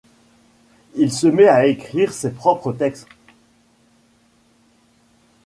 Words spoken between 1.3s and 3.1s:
à écrire ses propres textes.